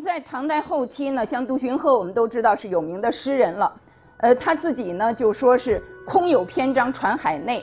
[0.00, 3.72] 在唐代后期呢，像杜荀鹤，我们都知道是有名的诗人了。
[4.18, 7.62] 呃，他自己呢就说是空有篇章传海内，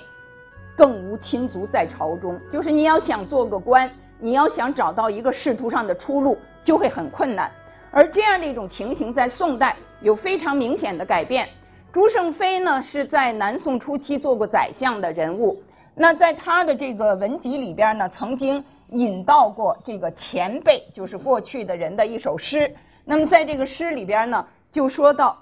[0.76, 2.40] 更无亲族在朝中。
[2.52, 3.89] 就是你要想做个官，
[4.20, 7.52] 你要想找到一个仕途上的出路，就会很困难。
[7.92, 11.47] 而这样的一种情形，在宋代有非常明显的改变。
[11.94, 15.62] 朱胜非呢是在南宋初期做过宰相的人物，
[15.95, 22.76] 那在他的这个文集里边呢，曾经引到过这个前辈，就是过去的人的一首诗。
[23.06, 25.38] 那么在这个诗里边呢，就说到，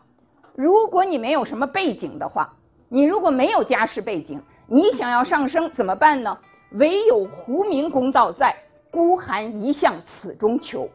[0.56, 2.54] 如果你没有什么背景的话，
[2.90, 6.38] 你如果没有家世背景，你想要上升怎么办呢？
[6.72, 8.56] 唯有胡明公道在，
[8.92, 10.90] 孤寒一向此中求。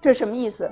[0.00, 0.70] 这什么意思？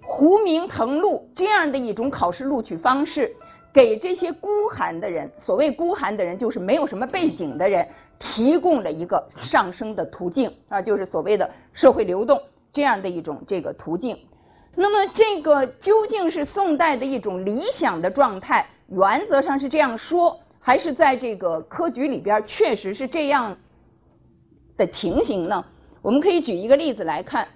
[0.00, 3.36] 胡明腾录这样的一种考试录取方式，
[3.72, 7.86] 给这些孤寒的人，所谓孤寒的人，就是没有什么背景的人，
[8.18, 12.40] 提供了一个上升的途径啊，就是所谓的社会流动
[12.72, 14.16] 这样的一种这个途径。
[14.74, 23.56] 那么，这个究竟是宋代的一种理想的状态，原则上是这样说，还是在这个科举里边确实是这样
[24.76, 25.64] 的情形呢？
[26.00, 27.46] 我们可以举一个例子来看。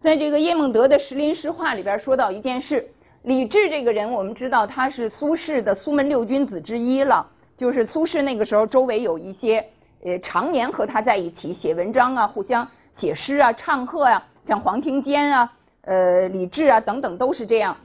[0.00, 2.84] 在这个叶梦得的《石林诗话》里边说到一件事，
[3.22, 7.26] 李治这个人，我们知道他是苏轼的苏门六君子之一了。
[7.56, 9.64] 就是苏轼那个时候周围有一些
[10.04, 15.52] 呃常年和他在一起写文章啊，互相写诗啊、唱和呀，像黄庭坚啊、
[15.82, 17.76] 呃李治啊等等都是这样。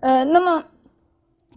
[0.00, 0.64] 呃，那么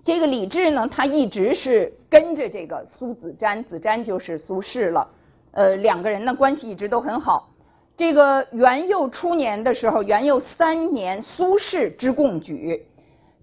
[0.03, 5.07] 这个李治呢，他一直是跟着这个苏子瞻，子瞻就是苏轼了。
[5.51, 7.49] 呃，两个人的关系一直都很好。
[7.97, 12.85] 这个元佑初年的时候，元佑三年，苏轼之贡举，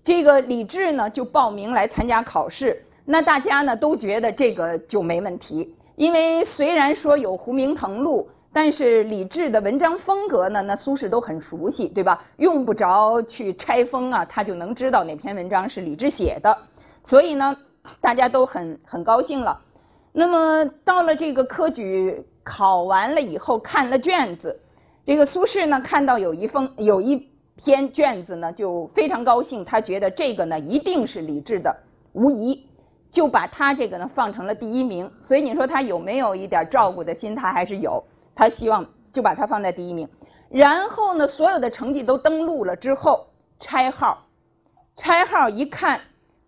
[0.04, 2.84] 这个李治呢就报名来参加考试。
[3.04, 12.24] 那大家呢都觉得这个就没问题，因为虽然说有胡明腾录，但是李治的文章风格呢，那苏轼都很熟悉，对吧？
[12.36, 16.56] 用不着去拆封啊，他就能知道哪篇文章是李治写的。
[17.04, 17.56] 所以呢，
[18.00, 19.60] 大家都很很高兴了。
[20.12, 22.24] 那么到了这个科举。
[22.44, 24.58] 考完了以后看了卷子，
[25.06, 31.74] 这个苏轼呢看到有一封有一篇卷子呢就非常高兴，他觉得这个呢一定是李治的，
[32.12, 32.66] 无疑，
[33.10, 35.10] 就把他这个呢放成了第一名。
[35.22, 37.34] 所以你说他有没有一点照顾的心？
[37.34, 38.02] 他还是有，
[38.34, 40.08] 他希望就把他放在第一名。
[40.50, 43.26] 然后呢，所有的成绩都登录了之后
[43.60, 44.18] 拆号，
[44.96, 46.00] 拆号一看，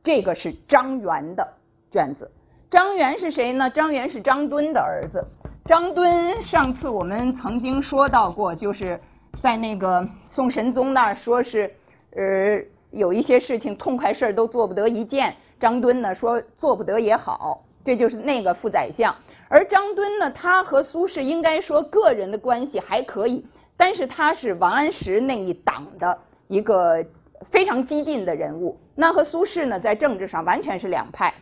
[0.03, 1.47] 这个是张元的
[1.91, 2.31] 卷子。
[2.71, 3.71] 张元是谁呢？
[3.71, 5.25] 张元是张敦的儿子。
[5.65, 9.01] 张敦上次我们曾经说到过，就是
[9.43, 11.71] 在那个宋神宗那儿说是，
[12.17, 15.35] 呃，有一些事情痛快事儿都做不得一件。
[15.61, 19.15] 张敦呢说做不得也好，这就是那个副宰相。
[19.49, 23.45] 而张敦呢，他和苏轼应该说个人的关系还可以，
[23.77, 26.19] 但是他是王安石那一党的
[26.49, 27.05] 一个
[27.51, 28.79] 非常激进的人物。
[28.95, 31.33] 那和苏轼呢，在政治上完全是两派。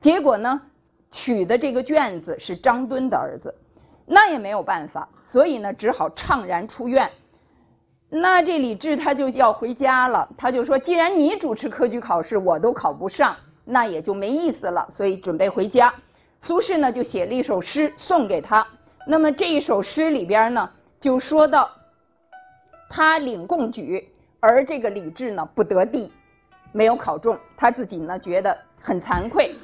[0.00, 0.60] 结果呢，
[1.12, 3.54] 取的这个卷子是张敦的儿子。
[4.04, 7.08] 那也没有办法，所以呢，只好怅然出院。
[8.14, 13.34] 那这李治他就要回家了，他就说：“既然你主持科举考试，我都考不上，
[13.64, 15.94] 那也就没意思了。”所以准备回家。
[16.42, 18.66] 苏轼呢就写了一首诗送给他。
[19.06, 20.68] 那么这一首诗里边呢，
[21.00, 21.70] 就说到
[22.90, 24.06] 他领贡举，
[24.40, 26.12] 而这个李治呢不得第，
[26.72, 29.56] 没有考中，他自己呢觉得很惭愧。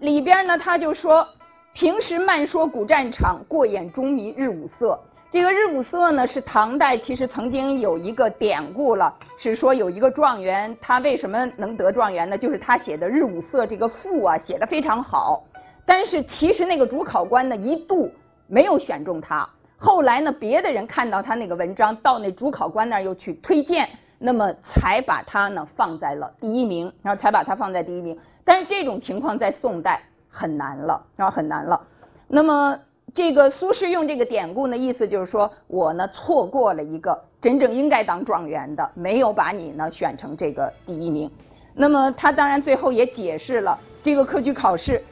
[0.00, 1.28] 里边呢他就说。
[1.74, 4.98] 平时慢说古战场，过眼中迷日五色。
[5.30, 12.38] 这个日五色呢，是唐代其实曾经有一个典故了，是说有一个状元，他为什么能得状元呢？
[12.38, 15.44] 就是他写的日五色这个赋啊，写的非常好。
[15.84, 18.10] 但是其实那个主考官呢，一度
[18.46, 19.46] 没有选中他。
[19.76, 23.86] 后来呢，别的人看到他那个文章，到那主考官那儿又去推荐，
[24.18, 28.18] 那么才把他呢放在了第一名，然后才把他放在第一名。
[28.44, 30.02] 但是这种情况在宋代。
[30.30, 31.80] 很难了，然后很难了。
[32.28, 32.78] 那么
[33.14, 41.30] 这个苏轼用这个典故呢，意思就是说我呢错过了一个真正应该当状元的，没有把你呢选成这个第一名。
[41.74, 45.02] 那么他当然最后也解释了，这个科举考试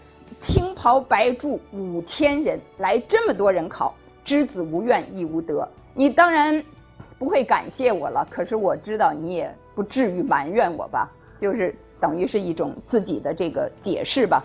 [0.43, 3.95] 青袍白著五千人来这么多人考，
[4.25, 5.67] 知子无怨亦无得。
[5.95, 6.63] 你当然
[7.19, 11.11] 不会感谢我了，可是我知道你也不至于埋怨我吧？
[11.41, 14.45] 就是等于是一种自己的这个解释吧。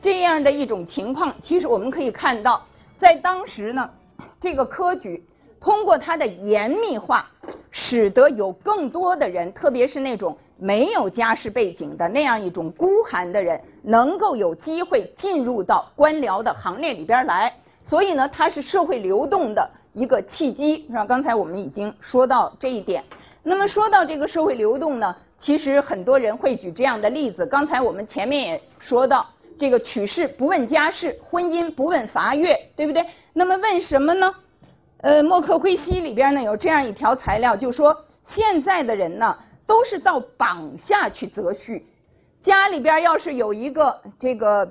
[0.00, 2.62] 这样的一种情况，其实我们可以看到，
[2.98, 3.90] 在当时呢，
[4.40, 5.24] 这个科举
[5.60, 7.28] 通过它的严密化，
[7.70, 17.52] 使得有更多的人，特别是那种没有家世背景的那样一种孤寒的人，能够有机会进入到官僚的行列里边来。
[17.82, 21.04] 所以呢，它是社会流动的一个契机，是吧？
[21.04, 23.02] 刚才我们已经说到这一点。
[23.42, 27.46] 那么说到这个社会流动呢，其实很多人会举这样的例子。
[27.46, 29.24] 刚才我们前面也说到，
[29.58, 33.04] 这个娶氏不问家世，婚姻不问伐越，对不对？
[33.32, 34.34] 那么问什么呢？
[34.98, 39.36] 呃，《墨客归西》里边呢有这样一条材料，就说现在的人呢
[39.66, 41.82] 都是到榜下去择婿，
[42.42, 44.70] 家里边要是有一个这个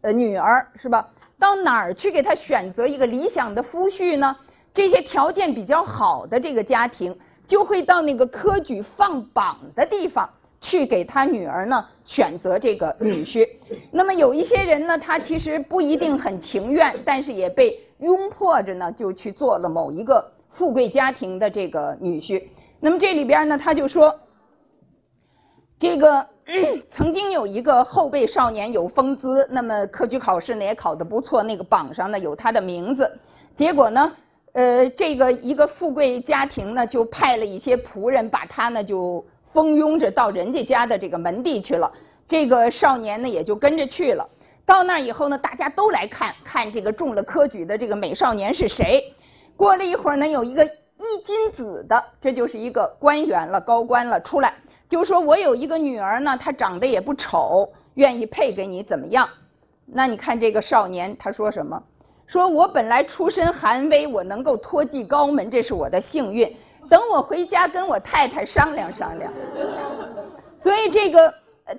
[0.00, 1.08] 呃女儿是吧？
[1.38, 4.36] 到哪儿去给她选择一个理想的夫婿呢？
[4.74, 10.28] 这些条件比较好的这个家庭就会到那个科举放榜的地方
[10.62, 13.46] 去给他女儿呢选择这个女婿。
[13.90, 17.78] 那么有一些人呢，他其实不一定很情愿，但是也被。
[18.02, 22.42] 拥迫着呢，就去做了某一个富贵家庭的这个女婿。
[22.80, 24.12] 那么这里边呢，他就说，
[25.78, 26.26] 这个
[26.90, 33.08] 曾经有一个后辈少年有风姿，那么科举考试呢也考得不错，那个榜上呢有他的名字。
[33.54, 34.12] 结果呢，
[34.54, 41.90] 呃，这个一个富贵家庭呢就派了一些仆人把他呢就蜂拥着到人家家的这个门第去了。
[42.26, 44.28] 这个少年呢也就跟着去了。
[44.64, 49.12] 到那儿以后呢，大家都来看看这个中了科举的这个美少年是谁。
[49.56, 54.54] 过了一会儿呢，有一个一金子的，这就是一个官员了，高官了，出来
[54.88, 59.28] 就说：“我有一个女儿呢，她长得也不丑，愿意配给你，怎么样？”
[59.84, 61.82] 那你看这个少年他说什么？
[62.32, 66.50] 说我本来出身寒微，我能够托寄高门，这是我的幸运。
[66.88, 69.30] 等我回家跟我太太商量商量。
[70.58, 71.30] 所以这个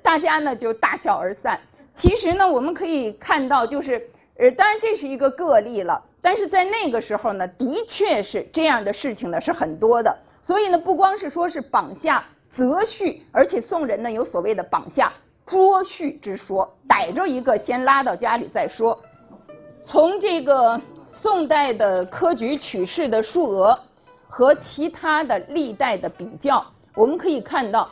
[0.04, 1.60] 大家呢就大笑而散。
[1.96, 4.00] 其实呢，我们可以看到，就是
[4.38, 10.16] 呃，当然这是一个个例了，但是在那个时候呢，的确是这样的事情呢是很多的。
[10.44, 12.24] 所以呢，不光是说是绑下
[12.56, 15.12] 择婿，而且宋人呢有所谓的绑下
[15.48, 19.02] 捉婿之说，逮着一个先拉到家里再说。
[19.84, 23.78] 从这个宋代的科举取士的数额
[24.30, 26.66] 和其他的历代的比较，
[26.96, 27.90] 我们可以看到，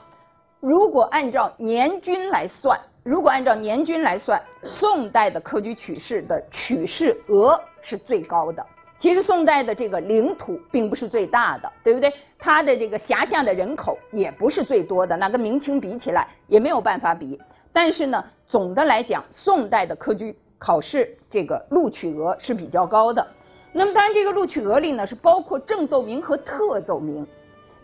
[0.61, 2.79] 如果按照年均来算。
[3.03, 8.63] 如果按照年均来算，宋代的科举取士的取士额是最高的。
[8.99, 12.13] 其实宋代的这个领土并不是最大的，对不对？
[12.37, 17.39] 它的这个辖下的人口也不是最多的，那跟明清比起来也没有办法比。
[17.73, 23.25] 但是呢，总的来讲，宋代的科举考试这个录取额是比较高的。
[23.73, 27.25] 那么当然，这个录取额里呢是包括正奏名和特奏名。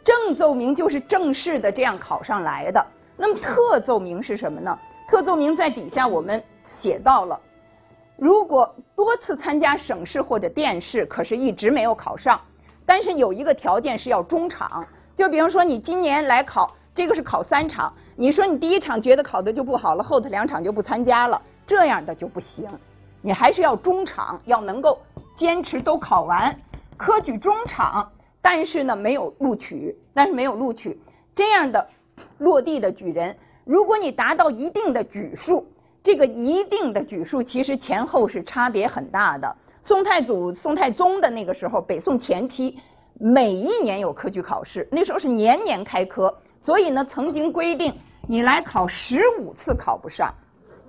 [0.03, 2.85] 正奏名就是正式的这样考上来的。
[3.17, 4.77] 那么特奏名是什么呢？
[5.09, 7.39] 特奏名在底下我们写到了，
[8.15, 12.39] 如果多次参加省试或者殿试，可是一直没有考上，
[12.85, 22.67] 但是有一个条件是要中场，就比方说你今年来考，这个是考三场，你说你第一场觉得考的就不好了，后头两场就不参加了，这样的就不行，
[23.21, 24.97] 你还是要中场，要能够
[25.35, 26.57] 坚持都考完，
[26.95, 28.09] 科举中场，
[28.41, 30.97] 但是呢没有录取，但是没有录取，
[31.35, 31.87] 这样的
[32.37, 33.35] 落地的举人。
[33.65, 35.67] 如果你达到一定的举数，
[36.01, 39.53] 这个一定的举数其实前后是差别很大的。
[39.83, 42.77] 宋太祖、宋太宗的那个时候，北宋前期
[43.19, 47.93] 每一年有科举考试，那时候是年年开科，所以呢，曾经规定
[48.25, 50.33] 你来考十五次考不上，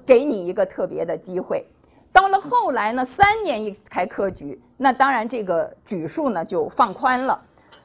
[0.09, 1.65] 给你一个特别的机会。
[2.13, 7.41] 到了后来呢，三年一开科举，那当然这个举数呢就放宽了。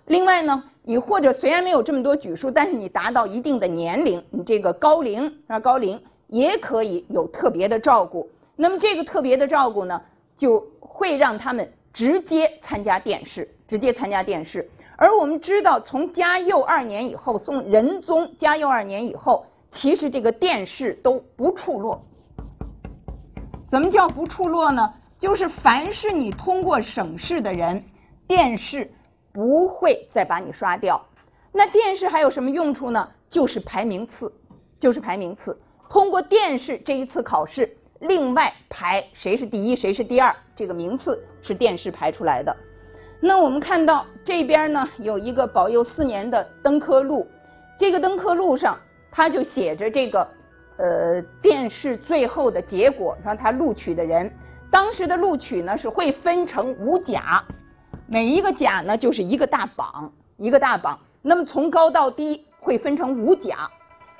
[0.07, 0.63] 另外呢。
[0.85, 8.29] 你或者虽然没有这么多举数，但是你达到一定的年龄，你这个高龄啊高龄也可以有特别的照顾。
[8.57, 10.01] 那么这个特别的照顾呢，
[10.35, 14.69] 就会让他们直接参加殿试，直接参加殿试。
[14.97, 22.01] 而我们知道，从嘉佑二年以后，宋仁宗嘉佑二年以后，其实这个殿试都不处落。
[23.73, 24.93] 怎么叫不出落呢？
[25.17, 27.83] 就是凡是你通过省试的人，
[28.27, 28.87] 殿试。
[29.31, 31.03] 不会再把你刷掉。
[31.51, 33.09] 那殿试还有什么用处呢？
[33.31, 34.31] 就是排名次，
[34.79, 35.59] 就是排名次。
[35.89, 42.55] 通过殿试这一次考试，另外排谁是第一，谁是第二，这个名次是殿试排出来的。
[43.19, 47.27] 那我们看到这边呢，有一个保佑四年的登科录，
[47.79, 48.77] 这个登科录上
[49.11, 50.27] 他就写着这个
[50.77, 54.31] 呃殿试最后的结果，让他录取的人，
[54.71, 57.43] 当时的录取呢是会分成五甲。
[58.07, 60.99] 每一个甲呢，就是一个大榜，一个大榜。
[61.21, 63.69] 那么从高到低会分成五甲，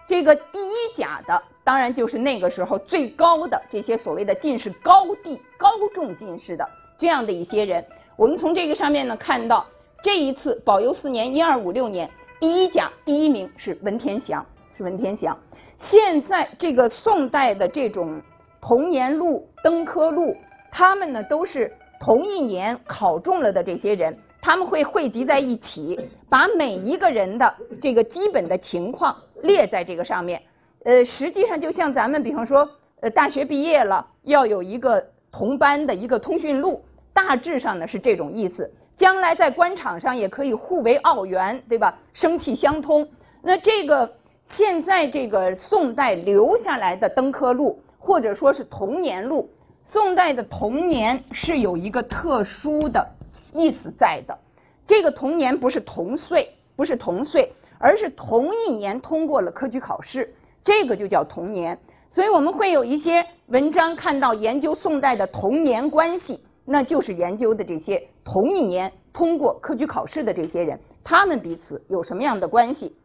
[0.08, 6.68] 这个第一甲的，当然就是那个时候最高的这些所谓的进士高第、高中进士的
[6.98, 7.86] 这样的一些人。
[8.16, 9.66] 我们从这个上面呢看到，
[10.02, 14.46] 这一次保佑四年（一二五六年），第一甲第一名是文天祥，
[14.78, 15.38] 是文天祥。
[15.78, 18.22] 现在这个宋代的这种
[18.62, 20.36] 同年录、登科录，
[20.72, 21.72] 他们呢都是。
[22.06, 25.98] 同一年考中了的这些人，他们会汇集在一起，
[26.30, 30.42] 把每一个人的这个基本的情况列在这个上面。
[30.84, 35.02] 呃，实际上就像咱们比方说，呃，大学毕业了要有一个
[35.32, 38.70] 同班的一个通讯录，大致上呢是这种意思。
[38.98, 41.98] 将来在官场上也可以互为奥援，对吧？
[42.12, 43.08] 生气相通。
[43.42, 44.14] 那这个
[44.46, 49.50] 现在这个宋代留下来的登科录，或者说是同年录，
[49.86, 53.08] 宋代的同年是有一个特殊的
[53.54, 54.38] 意思在的。
[54.86, 60.34] 这个同年不是同岁，不是同岁，而是同一年通过了科举考试。
[60.64, 61.78] 这个就叫同年，
[62.10, 72.96] 所以我们会有一些文章看到研究宋代的同年关系，那就是研究的这些同一年通过科举考试的这些人，他们彼此有什么样的关系？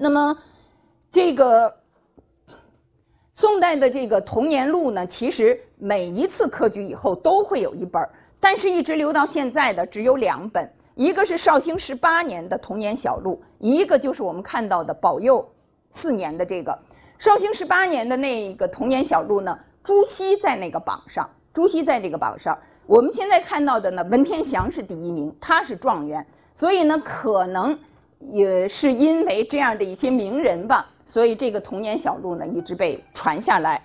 [0.00, 0.36] 那么
[1.10, 1.74] 这个
[3.34, 8.00] 宋代的这个童年录呢，其实每一次科举以后都会有一本，
[8.38, 15.44] 但是一直留到现在的只有两本，一个是绍兴十八年的童年小录，一个就是我们看到的保佑。
[15.90, 16.78] 四年的这个
[17.18, 22.56] 绍兴十八年的那个童年小录呢，朱熹在那个榜上，朱熹在这个榜上。
[22.86, 26.24] 我们现在看到的呢，文天祥是第一名，他是状元，
[26.54, 27.76] 所以呢，可能
[28.32, 33.80] 也是因为这样的一些名人吧，所以这个童年小路呢一直被传下来。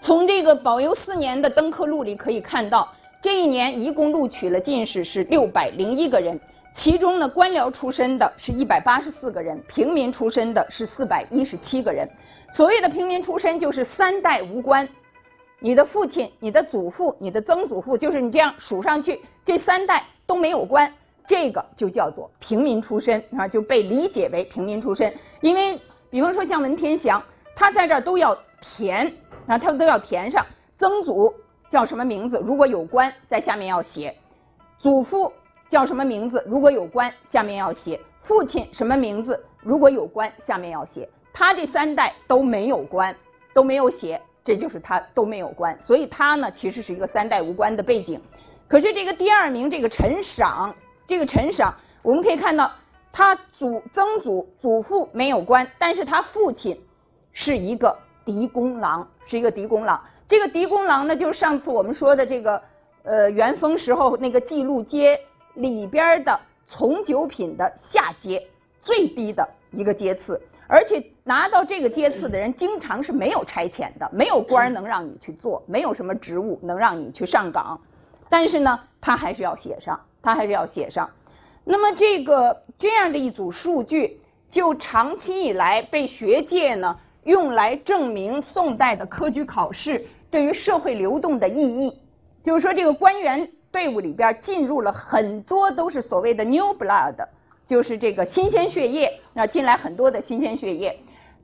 [0.00, 2.88] 从这个保佑四年的登科录里可以看到，
[3.20, 6.40] 这一年一共录取了进士是六百零一个人。
[6.74, 12.08] 其中呢，官僚出身的是一百八十四个人，平民出身的是四百一十七个人。
[12.52, 14.88] 所谓的平民出身，就是三代无官，
[15.58, 20.90] 你的父亲、你的祖父、你的曾祖父，就是你这样数上去，这三代都没有官，
[21.30, 25.14] 这个就叫做平民出身啊，就被理解为平民出身。
[25.40, 27.22] 因为，比方说像文天祥，
[27.54, 29.06] 他在这儿都要填
[29.46, 30.44] 啊，他都要填上
[30.76, 31.32] 曾祖
[31.68, 34.12] 叫什么名字，如果有官，在下面要写
[34.80, 35.32] 祖父。
[35.70, 36.42] 叫什么名字？
[36.48, 39.38] 如果有官，下面要写父亲什么名字？
[39.62, 43.14] 如果有官，下面要写他这三代都没有官，
[43.54, 48.20] 都没有写，这就是他都没有官，所以他呢其实是一个三代无官的背景。
[48.66, 50.74] 可是这个第二名这个陈赏，
[51.10, 52.70] 这个陈赏，我们可以看到
[53.12, 56.80] 他祖曾祖祖父没有官，但是他父亲
[57.32, 60.00] 是一个狄公郎，是一个狄公郎。
[60.28, 62.62] 这个狄公郎呢，就是上次我们说的这个
[63.02, 65.20] 呃元丰时候那个记录街。
[65.54, 68.40] 里边的从九品的下阶
[68.80, 77.80] 最低的一个阶次，而且拿到这个阶次的人，经常是没有差遣的，没有官能让你去做，没有什么职务能让你去上岗，
[78.28, 81.08] 但是呢，他还是要写上，他还是要写上。
[81.64, 91.98] 那么这个这样的一组数据，就长期以来被学界呢用来证明宋代的科举考试对于社会流动的意义，
[92.42, 93.48] 就是说这个官员。
[93.72, 97.14] 队伍里边进入了很多都是所谓的 new blood，
[97.68, 100.98] 就是这个新鲜血液，那进来很多的新鲜血液。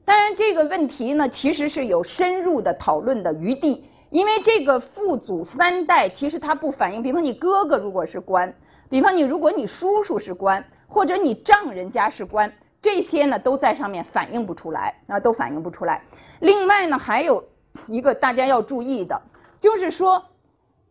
[0.04, 8.52] 当然这个问题呢，其实是有深入的讨论的余地，因为这个父祖三代其实它不反映，比方你哥哥如果是官，
[8.88, 16.02] 比方你如果你叔叔是官，或者你丈人家是官，这些呢都在上面反映不出来，啊都反映不出来。
[16.40, 17.44] 另外呢，还有
[17.88, 19.20] 一个大家要注意的，
[19.60, 20.22] 就是说。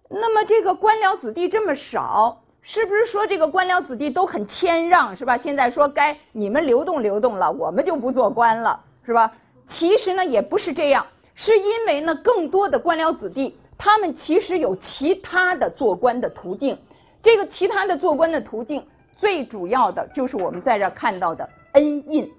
[0.07, 5.35] 那么这个官僚子弟这么少，是不是说这个官僚子弟都很谦让，是吧？
[5.35, 9.33] 现在说该你们流动流动了，我们就不做官了，是吧？
[9.67, 16.77] 其实呢也不是这样，是因为呢更多的官僚子弟，他们其实有其他的做官的途径。
[17.25, 18.85] 这个其他的做官的途径，
[19.17, 22.31] 最主要的就是我们在这看到的恩印，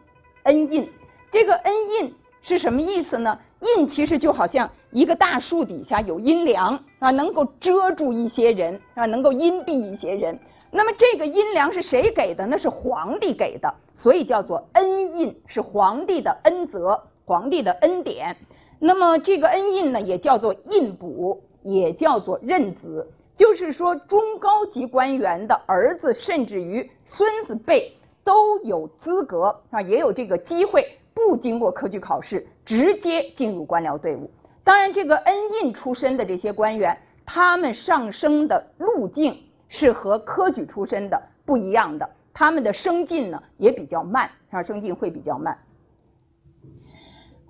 [0.44, 0.88] 恩印。
[1.28, 3.36] 这个恩印是什么意思呢？
[3.58, 10.38] 印其实就好像一个大树底下有阴凉啊，能够遮住一些人啊，能够荫蔽一些人。
[10.70, 12.46] 那么这个阴凉是谁给的？
[12.46, 18.36] 那是皇帝给的，所以叫做恩印，是皇帝的恩泽，皇帝的恩典。
[18.78, 27.92] 那么这个恩印呢，也叫做印补，也叫做任子，就是说中高级官员的儿子，甚至于孙子辈
[28.24, 30.86] 都有资格啊，也有这个机会。
[31.14, 34.30] 不经过科举考试，直接进入官僚队伍。
[34.62, 39.34] 当然，这个恩印出身的这些官员，他们上升的路径
[39.66, 45.56] 是和科举出身的不一样的，他们的升进呢也比较慢，啊，升进会比较慢。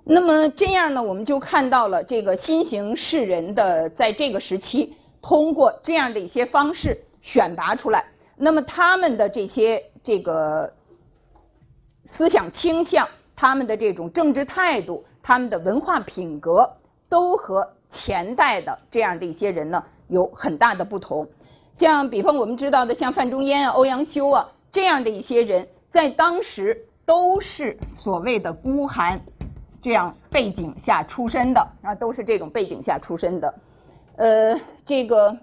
[0.05, 8.05] 那么这样呢，我们就看到了这个新型士人的在这个时期，通过这样的一些方式选拔出来，
[8.35, 10.73] 那么他们的这些这个
[12.05, 13.07] 思想倾向。
[13.39, 16.67] 他们的这种政治态度，他们的文化品格，
[17.07, 21.27] 都和前代的这样的一些人呢有很大的不同。
[21.77, 29.21] 像比方我们知道的，像范仲淹啊、欧阳修啊这样的一些人，在当时都是所谓的孤寒
[29.83, 33.53] 这样背景下出身的啊，都是这种背景下出身的。
[34.17, 35.37] 呃，这个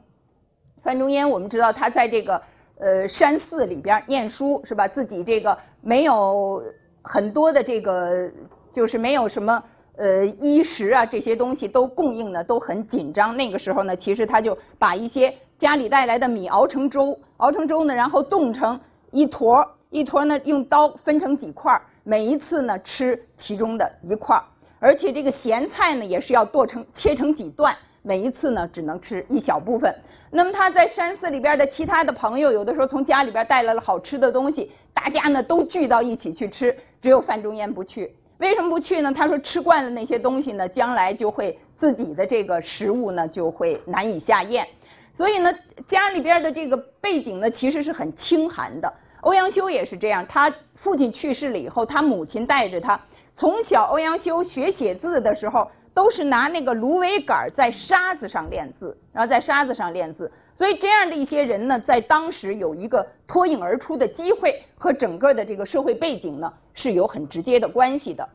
[0.82, 2.42] 范仲淹，我们知道他在这个
[2.78, 4.86] 呃山寺里边念书是吧？
[4.86, 6.62] 自己这个没有
[7.02, 8.30] 很多的这个，
[8.72, 9.64] 就是没有什么。
[9.96, 13.36] 呃，衣食啊这些东西都供应呢都很紧张。
[13.36, 18.80] 那个时候呢，其实他就把一些家里带来的米熬成粥，熬成粥呢，然后冻成
[19.12, 24.42] 一坨一坨呢，用刀分成几块每一次呢吃其中的一块
[24.80, 29.92] 而且这个咸菜呢也是要剁成切成几段，每一次呢只能吃一小部分。
[30.30, 38.14] 那么他在山寺里边的其他的朋友，有的时候从家里边带来了好吃的东西，大家呢都聚到一起去吃，只有范仲淹不去。
[38.38, 39.10] 为什么不去呢？
[39.12, 44.66] 他说吃惯了那些东西呢，将来就会自己的这个食物呢就会难以下咽。
[45.14, 45.50] 所以呢，
[45.88, 48.92] 家里边的这个背景呢其实是很清寒的。
[49.20, 53.00] 欧阳修也是这样，他父亲去世了以后，他母亲带着他，
[53.34, 60.30] 从小欧阳修学写字的时候都是拿那个芦苇杆在沙子上练字，然后在沙子上练字。
[60.56, 68.28] 所以这样的一些人呢，在当时有一个脱颖而出的机会，和整个的这个社会背景呢是有很直接的关系的。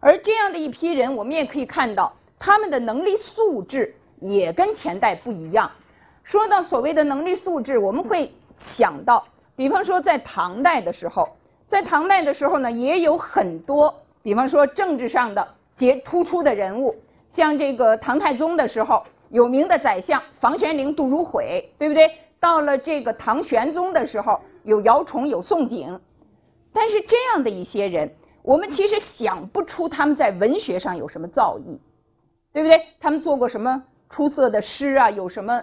[0.00, 5.70] 而这样的一批人，我们也可以看到他们的能力素质也跟前代不一样。
[6.24, 9.24] 说到所谓的能力素质，我们会想到，
[9.56, 11.28] 比方说在唐代的时候，
[11.68, 15.46] 在唐代的时候呢，也有很多，比方说政治上的
[15.80, 16.94] 杰突出的人物，
[17.28, 19.02] 像这个唐太宗的时候。
[19.32, 22.10] 有名的宰相房玄龄、杜如晦，对不对？
[22.40, 26.00] 到了这个唐玄宗的时候，有姚崇、有宋璟，
[26.72, 28.12] 但是这样的一些人，
[28.42, 31.78] 我们其实想不出他们在文学上有什么造诣，
[32.52, 32.82] 对不对？
[32.98, 35.08] 他们做过什么出色的诗啊？
[35.08, 35.62] 有什么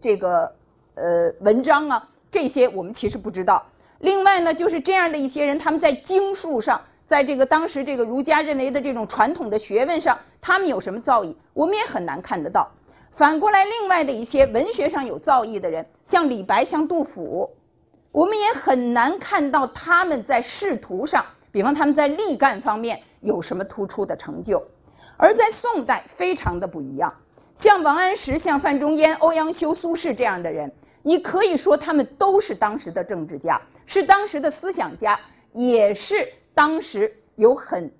[0.00, 0.52] 这个
[0.94, 2.08] 呃文章啊？
[2.30, 3.66] 这些我们其实不知道。
[3.98, 6.80] 另外呢，就是这样的一些人，他们在经术上。
[7.10, 12.70] 在这个当时这个儒家认为的这种传统的学问上，他们有什么造诣，我们也很难看得到。
[13.10, 17.50] 反过来，另外的一些文学上有造诣的人，像李白、像杜甫，
[18.12, 24.62] 我们也很难看到他们在仕途上，比方他们在力干方面有什么突出的成就。
[25.16, 27.12] 而在宋代，非常的不一样。
[27.56, 30.70] 像王安石、像范仲淹、欧阳修、苏轼这样的人，
[31.02, 35.18] 你可以说他们都是当时的政治家，是当时的思想家，
[35.54, 36.34] 也是。
[36.60, 37.90] 当时有很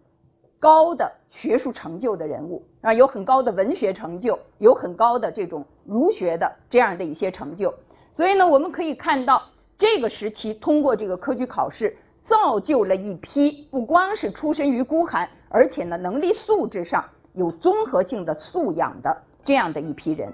[0.58, 7.72] 高的学术成就的人物啊，有很高的文学成就，有很高的这种儒学的这样的一些成就。
[8.12, 9.42] 所以呢，我们可以看到
[9.78, 20.30] 这个时期通过这个科举考试，造就了一批不光是出身于孤寒，而且呢能力素质上有综合性的素养的这样的一批人。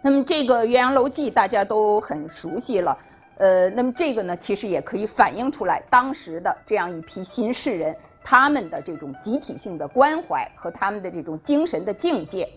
[0.00, 2.96] 那么这个《岳阳楼记》大家都很熟悉了。
[3.38, 12.48] 呃，那么这个呢，其实也可以反映出来当时的这样一批新士人，他们的这种集体性的关怀和他们的这种精神的境界。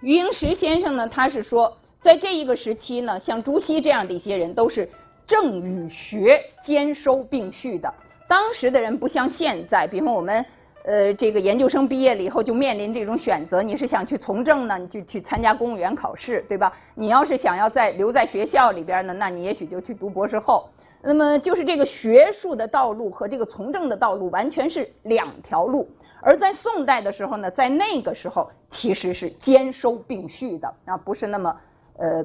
[0.00, 4.88] 余英时先生呢，他是说，在这一个时期呢，像朱熹这样的一些人，都是
[5.26, 7.92] 政与学兼收并蓄的。
[8.26, 10.44] 当时的人不像现在，比方我们。
[10.86, 16.72] 呃，这个研究生毕业了以后就面临这种选择，你是想去从政呢，你就去参加公务员考试，对吧？
[16.94, 20.68] 你要是想要在留在学校里边呢，那你也许就去读博士后。
[21.02, 25.88] 那么就是这个学术的道路和这个从政的道路完全是两条路。
[26.22, 31.56] 而在宋代的时候呢，在那个时候其实是兼收并蓄的啊，不是那么
[31.98, 32.24] 呃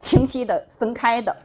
[0.00, 1.36] 清晰的分开的。